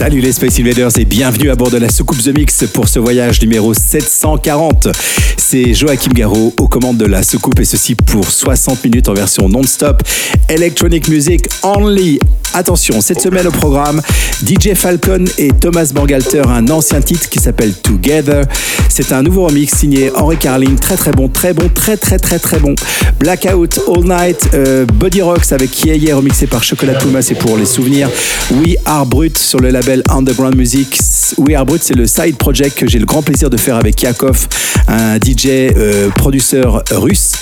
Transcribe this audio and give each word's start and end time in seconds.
Salut 0.00 0.22
les 0.22 0.32
Space 0.32 0.58
Invaders 0.58 0.98
et 0.98 1.04
bienvenue 1.04 1.50
à 1.50 1.56
bord 1.56 1.70
de 1.70 1.76
la 1.76 1.90
soucoupe 1.90 2.22
The 2.22 2.34
Mix 2.34 2.64
pour 2.72 2.88
ce 2.88 2.98
voyage 2.98 3.42
numéro 3.42 3.74
740. 3.74 4.88
C'est 5.36 5.74
Joachim 5.74 6.12
Garraud 6.14 6.54
aux 6.58 6.68
commandes 6.68 6.96
de 6.96 7.04
la 7.04 7.22
soucoupe 7.22 7.60
et 7.60 7.66
ceci 7.66 7.96
pour 7.96 8.30
60 8.30 8.82
minutes 8.82 9.10
en 9.10 9.12
version 9.12 9.46
non-stop. 9.46 10.02
Electronic 10.48 11.06
Music 11.06 11.46
Only. 11.62 12.18
Attention, 12.52 13.00
cette 13.00 13.20
semaine 13.20 13.46
au 13.46 13.52
programme, 13.52 14.02
DJ 14.44 14.74
Falcon 14.74 15.24
et 15.38 15.52
Thomas 15.52 15.92
Bangalter, 15.94 16.42
un 16.48 16.68
ancien 16.68 17.00
titre 17.00 17.28
qui 17.28 17.38
s'appelle 17.38 17.72
Together. 17.74 18.42
C'est 18.88 19.12
un 19.12 19.22
nouveau 19.22 19.46
remix 19.46 19.72
signé 19.72 20.10
Henri 20.16 20.36
Carling, 20.36 20.76
très 20.76 20.96
très 20.96 21.12
bon, 21.12 21.28
très 21.28 21.52
bon, 21.52 21.70
très 21.72 21.96
très 21.96 22.18
très 22.18 22.40
très 22.40 22.58
bon. 22.58 22.74
Blackout 23.20 23.78
All 23.88 24.04
Night, 24.04 24.48
euh, 24.54 24.84
Body 24.84 25.22
Rocks 25.22 25.52
avec 25.52 25.84
Yeye 25.84 26.12
remixé 26.12 26.48
par 26.48 26.64
Chocolat 26.64 26.94
Puma, 26.94 27.22
c'est 27.22 27.36
pour 27.36 27.56
les 27.56 27.66
souvenirs. 27.66 28.10
We 28.50 28.76
Are 28.84 29.06
Brut 29.06 29.38
sur 29.38 29.60
le 29.60 29.70
label 29.70 30.02
Underground 30.08 30.56
Music. 30.56 30.98
We 31.38 31.54
Are 31.54 31.64
Brut, 31.64 31.82
c'est 31.84 31.94
le 31.94 32.08
side 32.08 32.36
project 32.36 32.78
que 32.78 32.88
j'ai 32.88 32.98
le 32.98 33.06
grand 33.06 33.22
plaisir 33.22 33.48
de 33.48 33.56
faire 33.56 33.76
avec 33.76 34.02
Yakov, 34.02 34.48
un 34.88 35.16
DJ 35.16 35.46
euh, 35.46 36.08
producteur 36.10 36.82
russe. 36.90 37.32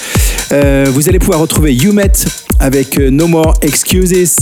Euh, 0.52 0.86
vous 0.92 1.08
allez 1.08 1.18
pouvoir 1.18 1.40
retrouver 1.40 1.74
You 1.74 1.92
Met 1.92 2.12
avec 2.60 2.98
euh, 2.98 3.10
No 3.10 3.26
More 3.26 3.54
Excuses. 3.62 4.36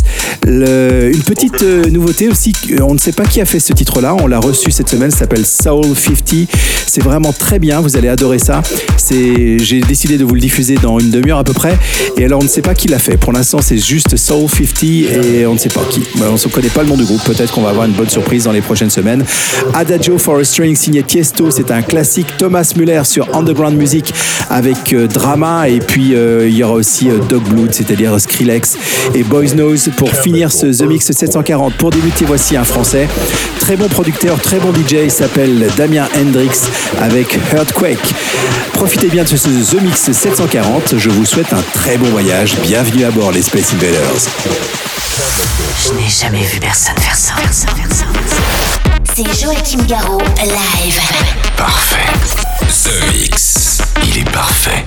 Le- 0.47 1.11
une 1.13 1.23
petite 1.23 1.63
euh, 1.63 1.85
nouveauté 1.91 2.29
aussi, 2.29 2.53
euh, 2.71 2.79
on 2.83 2.95
ne 2.95 2.99
sait 2.99 3.13
pas 3.13 3.25
qui 3.25 3.41
a 3.41 3.45
fait 3.45 3.61
ce 3.61 3.73
titre-là, 3.73 4.15
on 4.15 4.27
l'a 4.27 4.39
reçu 4.39 4.71
cette 4.71 4.89
semaine, 4.89 5.11
ça 5.11 5.19
s'appelle 5.21 5.45
Soul 5.45 5.85
50. 5.97 6.49
C'est 6.87 7.03
vraiment 7.03 7.33
très 7.33 7.59
bien, 7.59 7.81
vous 7.81 7.97
allez 7.97 8.09
adorer 8.09 8.39
ça. 8.39 8.63
J'ai 9.11 9.81
décidé 9.81 10.19
de 10.19 10.25
vous 10.25 10.35
le 10.35 10.41
diffuser 10.41 10.77
dans 10.77 10.99
une 10.99 11.11
demi-heure 11.11 11.39
à 11.39 11.45
peu 11.45 11.53
près. 11.53 11.77
Et 12.17 12.25
alors 12.25 12.41
on 12.41 12.45
ne 12.45 12.49
sait 12.49 12.63
pas 12.63 12.75
qui 12.75 12.89
l'a 12.89 12.99
fait. 12.99 13.17
Pour 13.17 13.33
l'instant 13.33 13.59
c'est 13.61 13.79
juste 13.79 14.17
Soul 14.17 14.49
50 14.49 14.83
et 14.85 15.47
on 15.47 15.55
ne 15.55 15.59
sait 15.59 15.69
pas 15.69 15.85
qui. 15.91 16.01
On 16.21 16.33
ne 16.35 16.53
connaît 16.53 16.69
pas 16.69 16.83
le 16.83 16.89
nom 16.89 16.97
du 16.97 17.05
groupe, 17.05 17.23
peut-être 17.25 17.53
qu'on 17.53 17.63
va 17.63 17.71
avoir 17.71 17.87
une 17.87 17.93
bonne 17.93 18.09
surprise 18.09 18.45
dans 18.45 18.53
les 18.53 18.61
prochaines 18.63 18.91
semaines. 18.91 19.25
Adagio 19.75 20.19
for 20.19 20.39
a 20.39 20.45
String 20.45 20.75
signé 20.77 21.03
Tiesto, 21.03 21.51
c'est 21.51 21.71
un 21.71 21.83
classique. 21.83 22.29
Thomas 22.39 22.73
Muller 22.77 23.03
sur 23.05 23.35
Underground 23.37 23.77
Music 23.77 24.13
avec 24.51 24.95
Drama 25.13 25.69
et 25.69 25.81
puis 25.81 26.15
euh, 26.15 26.49
il 26.49 26.57
y 26.57 26.63
aura 26.63 26.75
aussi 26.75 27.09
Dog 27.29 27.43
Blood, 27.45 27.73
c'est-à-dire 27.75 28.06
Skrillex 28.19 28.77
et 29.15 29.23
Boys 29.23 29.55
Nose 29.55 29.91
pour 29.97 30.11
finir 30.11 30.53
ce 30.53 30.67
The 30.67 30.83
Mix 30.83 31.11
740. 31.11 31.75
Pour 31.75 31.91
débuter, 31.91 32.25
voici 32.25 32.57
un 32.57 32.65
français, 32.65 33.09
très 33.61 33.77
bon 33.77 33.89
producteur, 33.89 34.41
très 34.41 34.59
bon 34.59 34.73
DJ, 34.73 35.05
il 35.05 35.11
s'appelle 35.11 35.69
Damien 35.77 36.09
Hendrix 36.17 36.61
avec 37.01 37.39
Earthquake. 37.53 38.15
Profitez 38.73 39.09
bien 39.09 39.25
de 39.25 39.29
ce 39.29 39.37
The 39.37 39.83
Mix 39.83 40.13
740, 40.13 40.95
je 40.99 41.11
vous 41.11 41.25
souhaite 41.25 41.53
un 41.53 41.63
très 41.75 41.97
bon 41.99 42.09
voyage, 42.11 42.57
bienvenue 42.63 43.05
à 43.05 43.11
bord 43.11 43.33
les 43.33 43.43
Space 43.43 43.73
Invaders. 43.75 44.29
Je 45.83 45.93
n'ai 45.93 46.09
jamais 46.09 46.45
vu 46.45 46.61
personne 46.61 46.97
faire 46.99 47.15
ça. 47.17 47.35
C'est 49.15 49.41
Joachim 49.41 49.83
Garraud, 49.89 50.21
live. 50.43 51.01
Parfait. 51.57 51.97
The 52.69 53.15
Mix. 53.15 53.79
Il 54.05 54.19
est 54.19 54.31
parfait. 54.31 54.85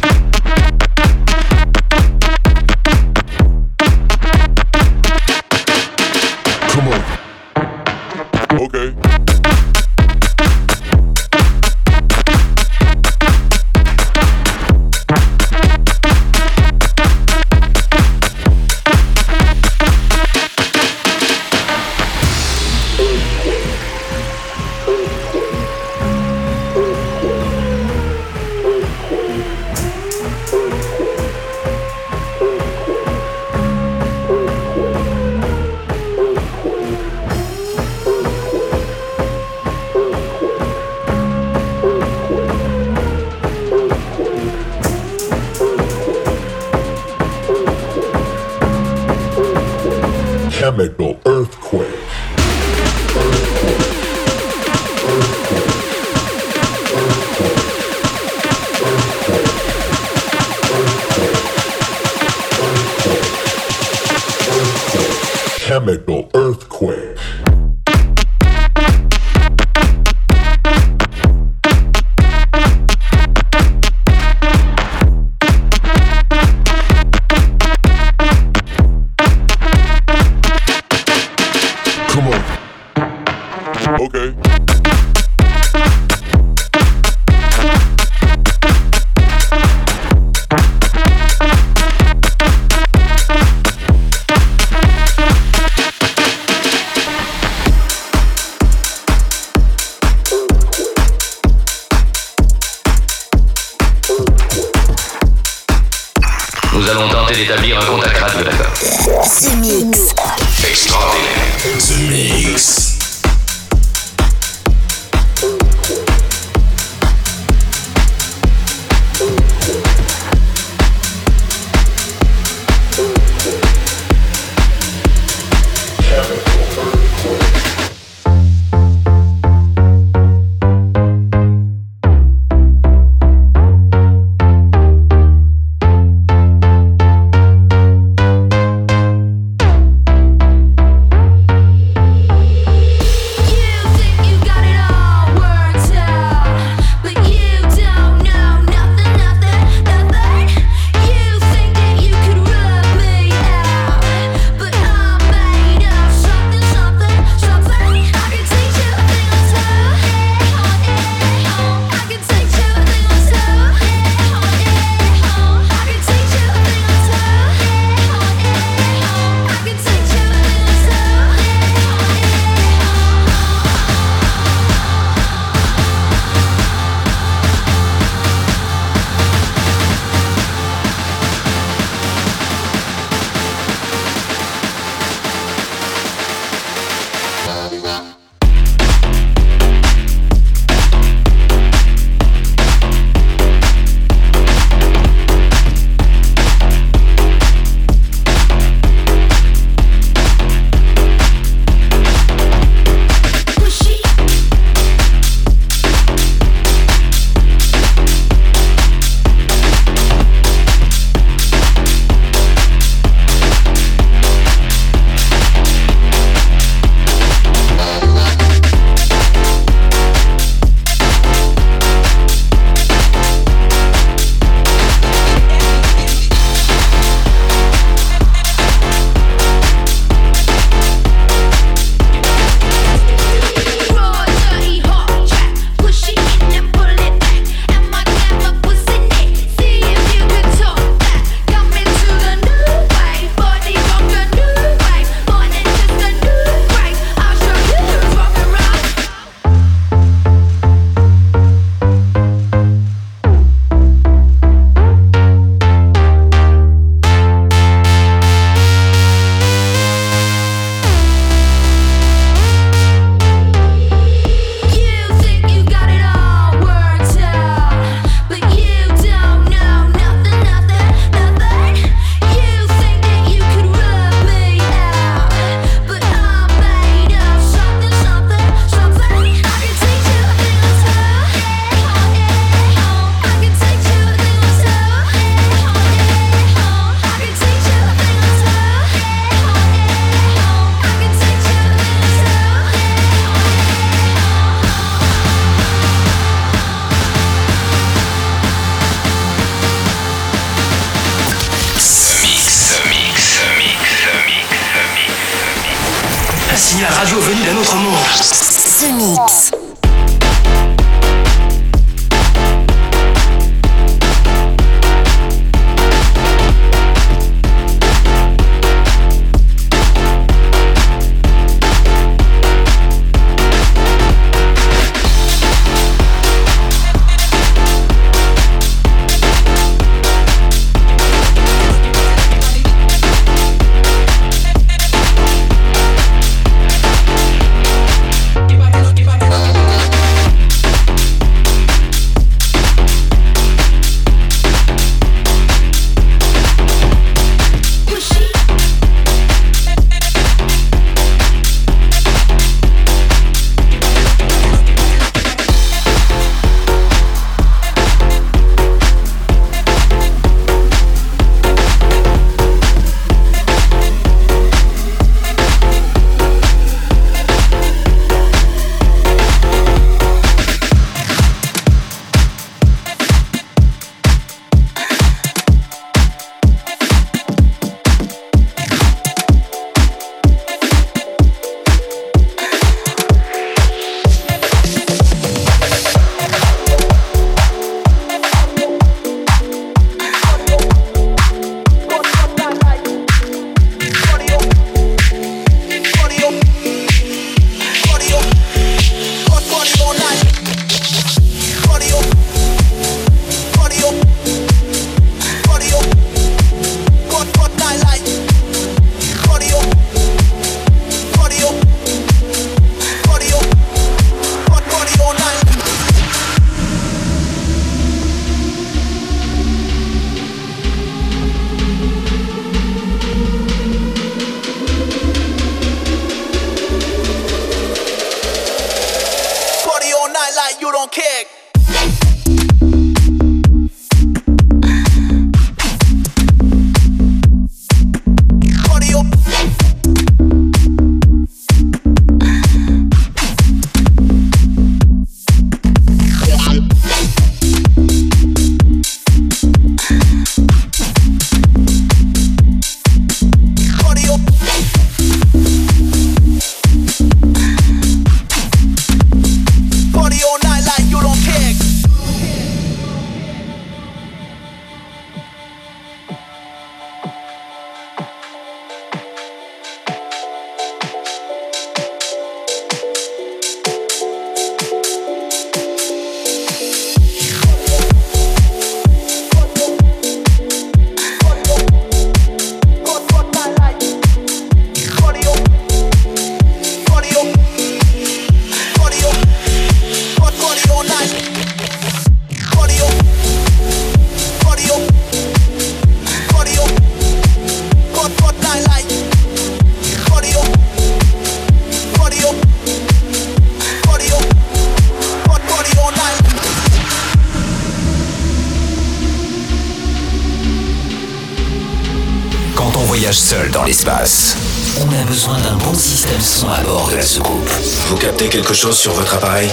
Chose 518.60 518.78
sur 518.78 518.92
votre 518.92 519.14
appareil. 519.14 519.50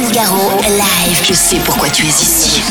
Gilles 0.00 0.12
Garot, 0.12 0.62
live. 0.62 1.20
Je 1.24 1.34
sais 1.34 1.58
pourquoi 1.58 1.90
tu 1.90 2.06
es 2.06 2.08
ici. 2.08 2.62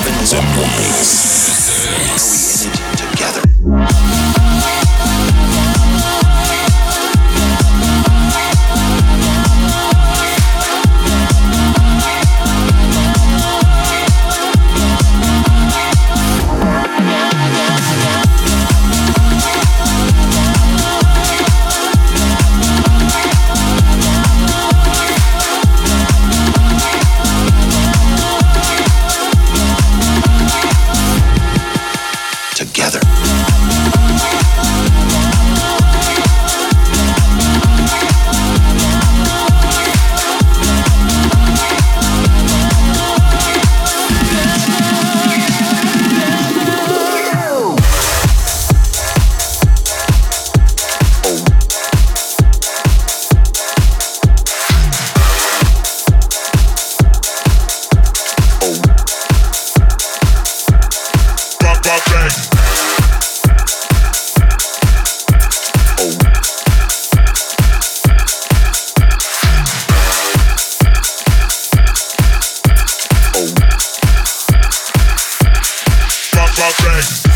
out. 76.72 77.29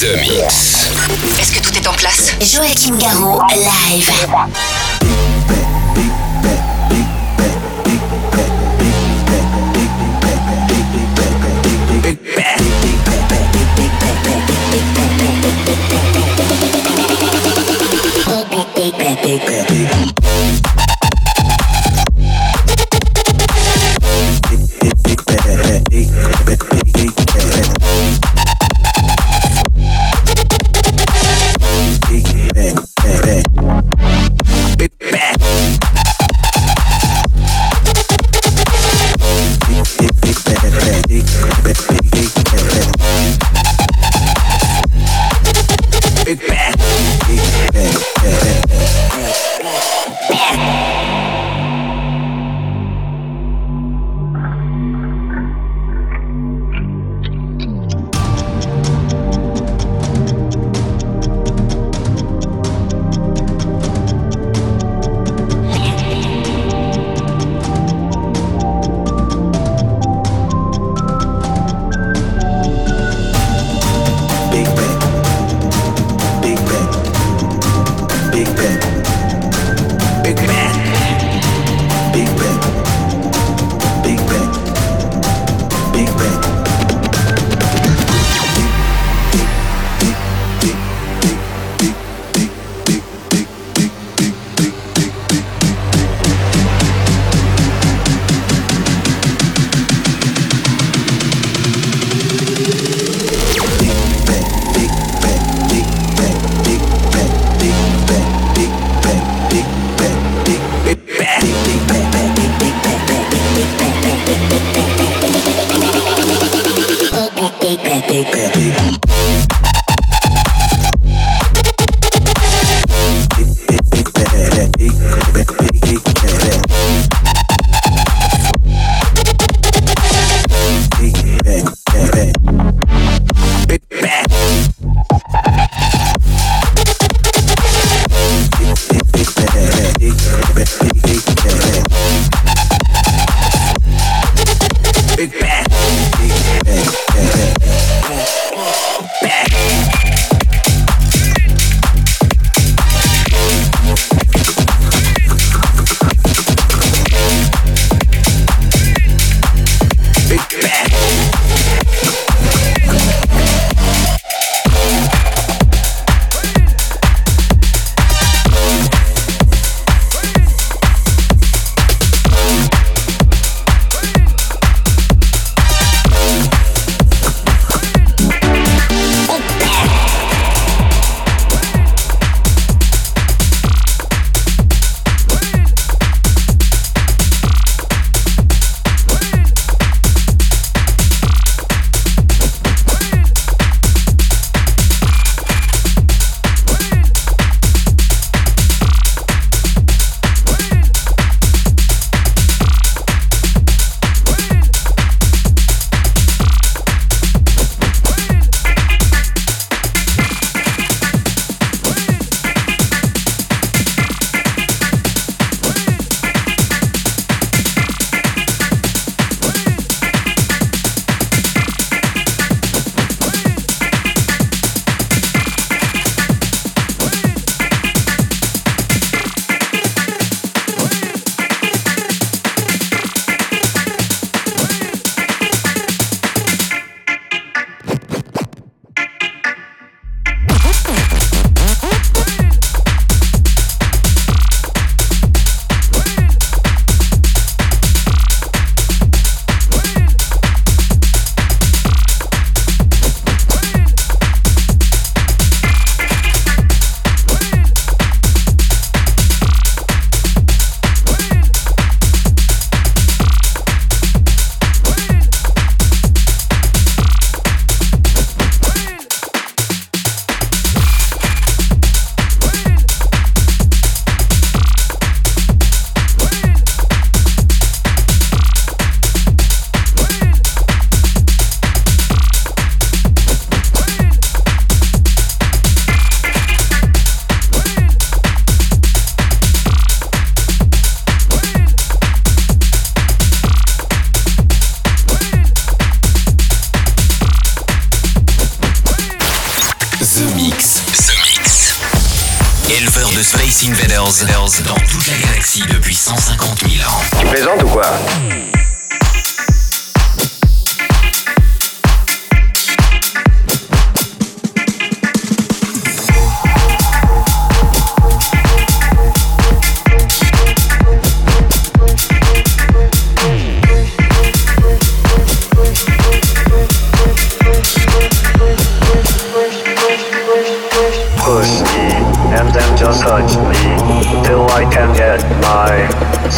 The 0.00 0.16
Mix. 0.20 0.90
Est-ce 1.38 1.52
que 1.52 1.60
tout 1.60 1.78
est 1.78 1.86
en 1.86 1.92
place? 1.92 2.32
Joachim 2.40 2.96
Garraud, 2.98 3.40
live. 3.54 4.10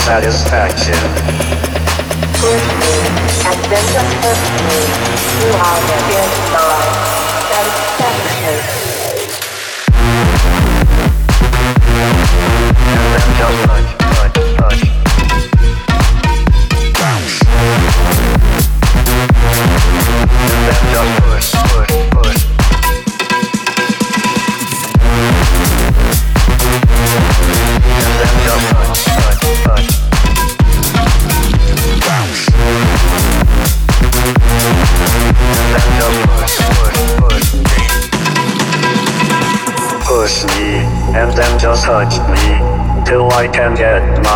satisfaction. 0.07 0.95
Good. 2.39 2.63
At 3.51 3.59
the 3.67 3.81
you 5.43 5.51
are 5.67 5.81
the 5.91 6.56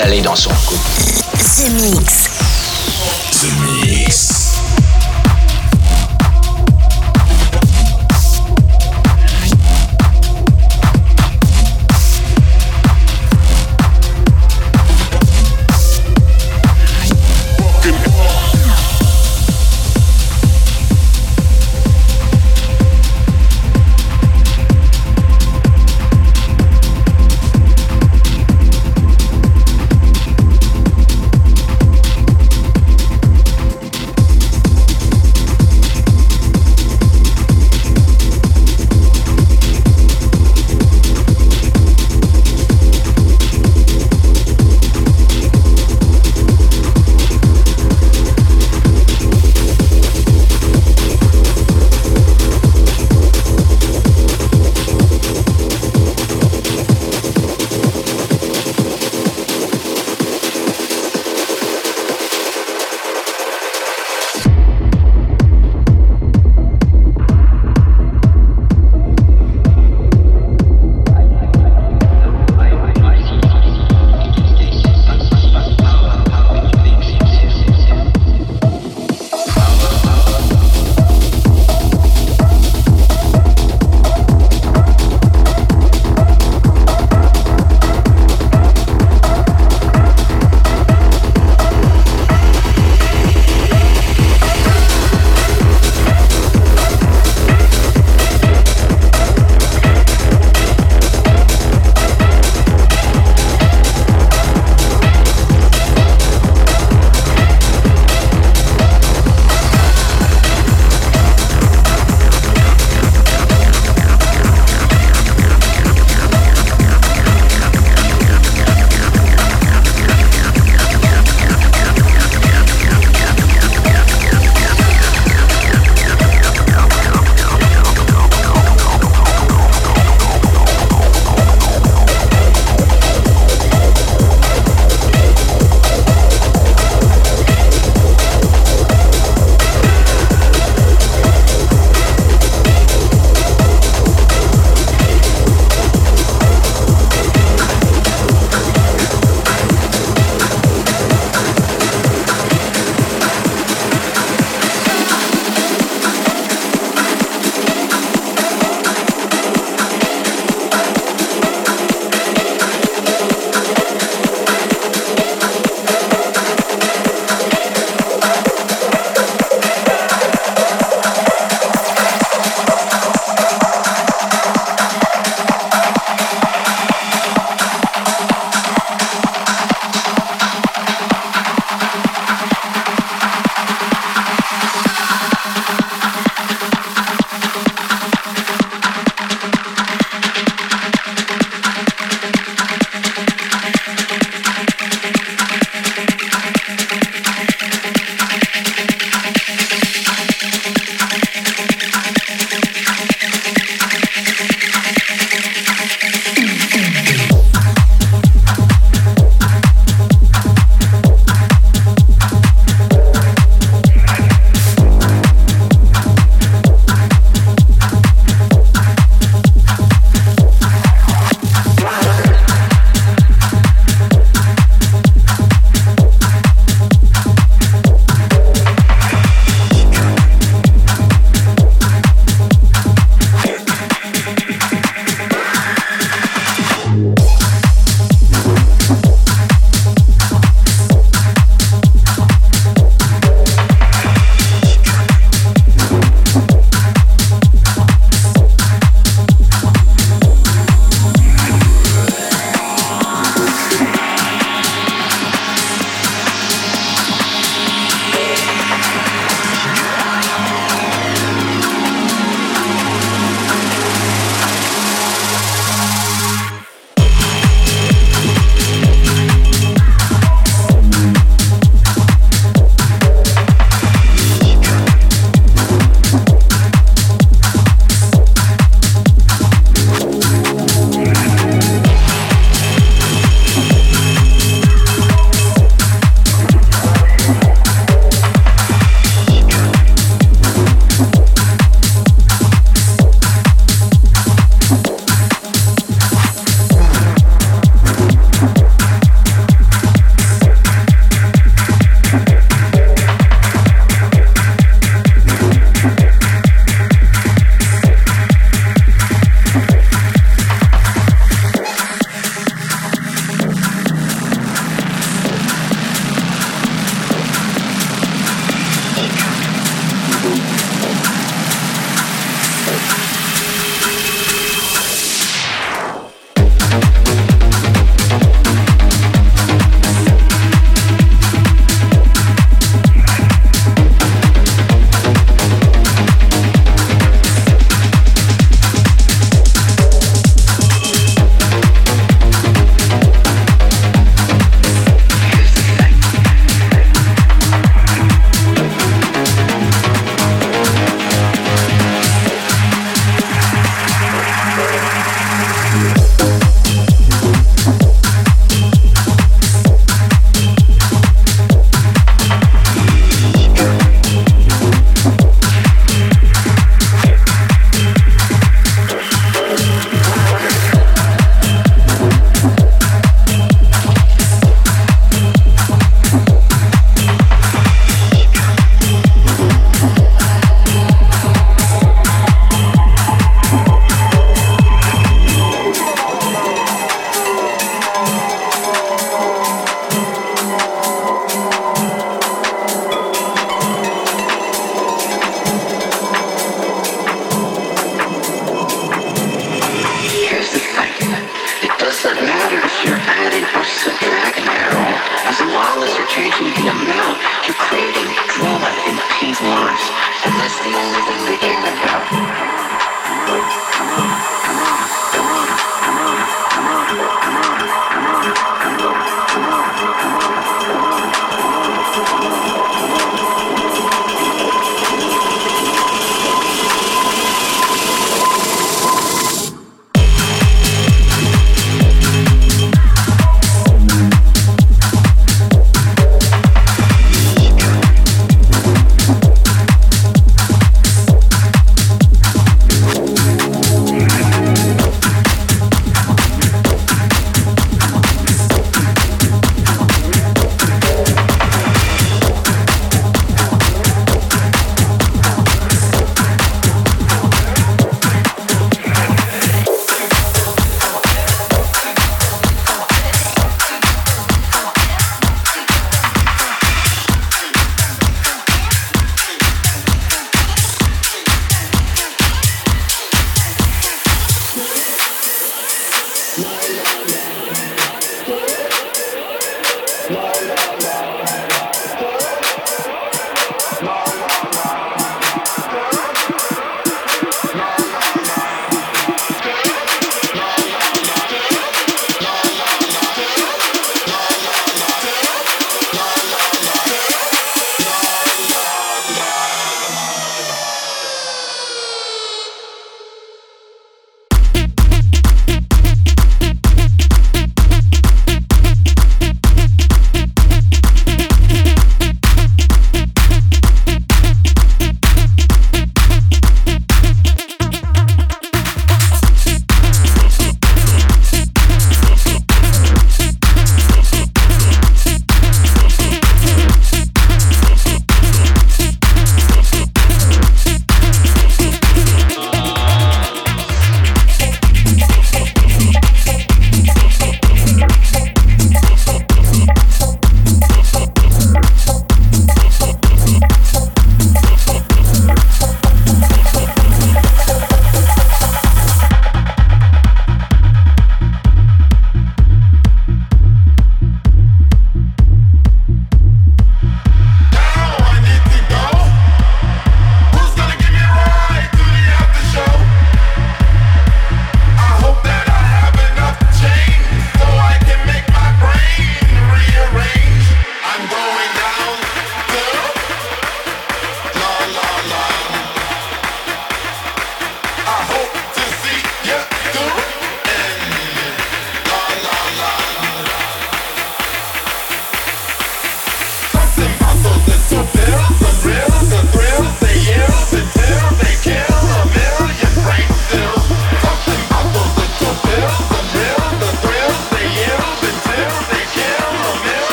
Installé 0.00 0.22
dans 0.22 0.34
son 0.34 0.49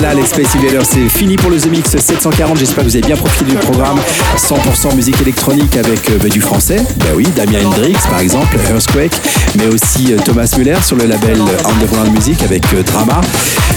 Voilà 0.00 0.14
les 0.14 0.24
Space 0.24 0.56
c'est 0.84 1.08
fini 1.10 1.36
pour 1.36 1.50
le 1.50 1.58
The 1.58 1.66
Mix 1.66 1.90
740. 1.90 2.56
J'espère 2.56 2.84
que 2.84 2.88
vous 2.88 2.96
avez 2.96 3.06
bien 3.06 3.16
profité 3.16 3.44
du 3.50 3.56
programme 3.58 3.98
100% 4.34 4.96
musique 4.96 5.20
électronique 5.20 5.76
avec 5.76 6.08
euh, 6.08 6.28
du 6.30 6.40
français. 6.40 6.78
Bah 7.00 7.08
oui, 7.14 7.26
Damien 7.36 7.66
Hendrix 7.66 7.96
par 8.08 8.20
exemple, 8.20 8.56
Earthquake, 8.70 9.20
mais 9.56 9.66
aussi 9.66 10.12
euh, 10.12 10.16
Thomas 10.24 10.52
Muller 10.56 10.76
sur 10.84 10.96
le 10.96 11.06
label 11.06 11.38
Underground 11.64 12.12
Music 12.12 12.42
avec 12.42 12.62
euh, 12.74 12.82
Drama. 12.82 13.20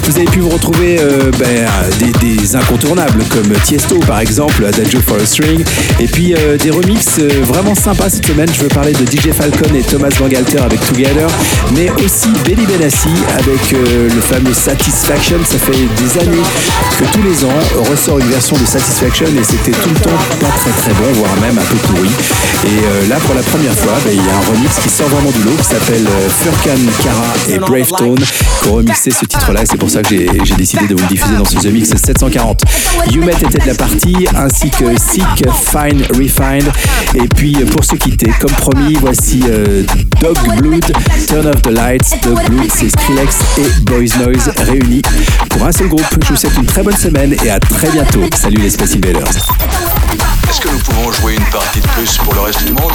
Vous 0.04 0.16
avez 0.18 0.26
pu 0.26 0.40
vous 0.40 0.50
retrouver 0.50 1.00
ben, 1.40 1.66
des, 2.00 2.36
des, 2.36 2.56
incontournables 2.58 3.24
comme 3.30 3.54
Tiesto 3.64 4.00
par 4.00 4.20
exemple, 4.20 4.66
Adagio 4.66 5.00
for 5.00 5.16
a 5.16 5.26
String, 5.26 5.64
et 6.00 6.08
puis 6.08 6.36
des 6.62 6.72
remixes 6.72 7.20
vraiment 7.44 7.74
sympas 7.74 8.10
cette 8.10 8.26
semaine. 8.26 8.50
Je 8.54 8.64
veux 8.64 8.68
parler 8.68 8.92
de 8.92 9.06
DJ 9.06 9.32
Falcon 9.32 9.74
et 9.74 9.82
Thomas 9.82 10.10
Bangalter 10.20 10.60
avec 10.60 10.86
Together, 10.88 11.28
mais 11.74 11.90
aussi 12.04 12.28
Benny 12.44 12.66
Benassi 12.66 13.08
avec 13.40 13.72
le 13.72 14.22
fameux 14.22 14.54
Satisfaction. 14.54 15.38
Ça 15.46 15.58
fait 15.58 15.72
des 15.72 16.22
années 16.22 16.44
que 17.00 17.06
tous 17.14 17.24
les 17.24 17.46
ans 17.46 17.90
ressort 17.90 18.20
une 18.20 18.30
version 18.30 18.58
de 18.58 18.66
Satisfaction 18.66 19.28
et 19.28 19.44
c'était 19.44 19.72
tout 19.72 19.90
le 19.90 20.02
temps 20.02 20.20
pas 20.42 20.52
très 20.58 20.72
très 20.82 20.94
bon, 21.02 21.14
voire 21.14 21.36
même 21.40 21.58
un 21.58 21.66
peu 21.66 21.78
pourri. 21.78 22.12
Et 22.66 23.08
là, 23.08 23.16
pour 23.26 23.36
la 23.36 23.44
première 23.44 23.76
fois, 23.76 23.94
ben, 24.04 24.12
il 24.12 24.18
y 24.18 24.30
a 24.30 24.36
un 24.36 24.54
remix 24.54 24.80
qui 24.84 24.90
sort 24.90 25.08
vraiment 25.08 25.32
du 25.32 25.44
lot 25.44 25.63
s'appelle 25.64 26.08
Furkan 26.30 26.80
Kara 27.02 27.34
et 27.50 27.60
Brave 27.60 27.92
Tone 27.98 28.20
qui 28.62 28.70
ont 28.70 28.76
remixé 28.76 29.12
ce 29.12 29.26
titre-là 29.26 29.64
et 29.64 29.66
c'est 29.66 29.78
pour 29.78 29.90
ça 29.90 30.02
que 30.02 30.10
j'ai 30.10 30.56
décidé 30.56 30.88
de 30.88 30.96
vous 30.96 31.02
le 31.02 31.08
diffuser 31.08 31.36
dans 31.38 31.46
ce 31.46 31.56
The 31.56 31.72
Mix 31.72 31.90
740. 31.90 32.64
You 33.12 33.24
Met 33.24 33.34
était 33.34 33.60
de 33.60 33.68
la 33.68 33.76
partie 33.76 34.28
ainsi 34.36 34.70
que 34.70 34.86
Sick, 34.98 35.24
Fine, 35.54 36.04
Refined. 36.18 36.72
Et 37.16 37.28
puis 37.28 37.54
pour 37.72 37.84
se 37.86 37.96
quitter, 37.96 38.32
comme 38.42 38.52
promis, 38.52 38.96
voici 39.00 39.44
Dog 40.22 40.38
Blood, 40.58 40.92
Turn 41.28 41.48
Off 41.48 41.62
the 41.62 41.72
Lights. 41.72 42.12
Dog 42.24 42.40
Blood, 42.50 42.70
c'est 42.74 42.90
Skrillex 42.90 43.38
et 43.58 43.82
Boys 43.82 44.18
Noise 44.26 44.52
réunis 44.58 45.02
pour 45.50 45.66
un 45.66 45.72
seul 45.72 45.88
groupe. 45.88 46.06
Je 46.24 46.28
vous 46.30 46.36
souhaite 46.36 46.58
une 46.58 46.66
très 46.66 46.84
bonne 46.84 46.98
semaine 46.98 47.36
et 47.44 47.50
à 47.50 47.60
très 47.60 47.90
bientôt. 47.90 48.24
Salut 48.36 48.58
les 48.58 48.70
Space 48.70 48.96
Invaders. 48.96 49.30
Est-ce 50.50 50.62
que 50.62 50.70
nous 50.70 50.80
pouvons 50.80 51.12
jouer 51.12 51.36
une 51.36 51.52
partie 51.52 51.80
de 51.80 51.88
plus 51.88 52.18
pour 52.18 52.34
le 52.34 52.42
reste 52.42 52.66
du 52.66 52.74
monde? 52.74 52.94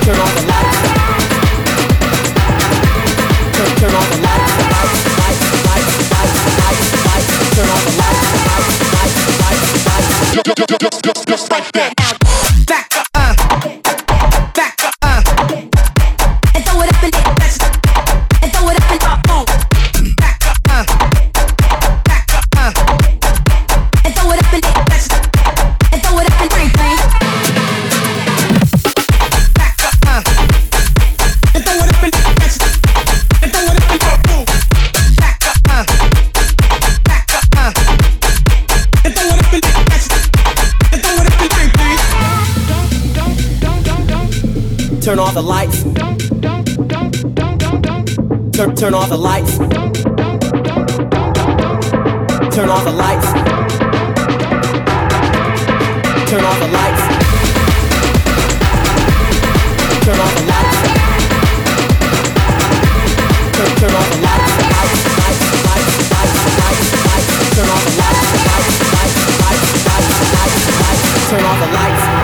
Turn 0.02 0.18
the 0.18 0.42
lights. 0.50 0.78
Turn, 3.54 3.70
turn 3.78 3.92
the 3.92 4.18
lights. 4.24 4.52
Lights, 4.74 5.00
lights, 5.14 5.44
lights, 5.64 5.94
lights, 6.10 6.38
lights, 6.58 6.90
lights. 7.06 7.30
Turn 7.54 7.70
the 7.70 7.90
lights. 8.02 8.26
Lights, 8.94 9.18
lights, 9.40 9.70
lights, 9.86 10.10
lights. 10.42 11.26
Just 11.26 11.46
like 11.50 11.68
that. 11.72 12.23
Off 45.36 45.42
the 45.42 45.48
lights. 45.48 45.82
Turn 48.56 48.76
turn 48.76 48.94
off 48.94 49.08
the 49.08 49.16
lights. 49.16 49.58
Turn 52.54 52.68
off 52.68 52.84
the 52.84 52.92
lights. 52.92 53.32
Turn 56.30 56.44
off 56.44 56.58
the 56.60 56.68
lights. 56.70 57.02
Turn 60.04 60.18
off 60.20 60.34
the 60.38 60.44
lights. 60.52 60.78
Turn, 63.54 63.70
turn 63.80 63.94
off 63.94 64.08
the 64.10 64.18
lights. 64.22 64.52
Lights, 64.74 65.02
lights, 65.66 65.94
lights, 66.14 66.38
lights. 67.06 67.28
Turn 67.56 67.68
off 67.74 67.82
the 67.84 67.92
lights, 67.98 68.28
lights. 68.54 69.14
Turn 71.30 71.44
off 71.44 71.58
the 71.58 71.72
lights. 71.74 72.23